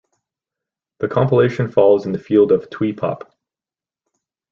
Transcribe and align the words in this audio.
The 0.97 1.07
compilation 1.07 1.69
falls 1.71 2.07
in 2.07 2.11
the 2.11 2.17
field 2.17 2.51
of 2.51 2.71
twee 2.71 2.91
pop. 2.91 3.35